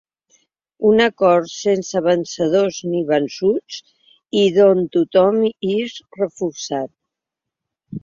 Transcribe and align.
Un 0.91 1.03
acord 1.03 1.51
sense 1.55 2.01
vencedors 2.07 2.81
ni 2.95 3.03
vençuts 3.13 3.79
i 4.43 4.49
d’on 4.59 4.85
tothom 4.99 5.41
ix 5.79 6.03
reforçat. 6.23 6.95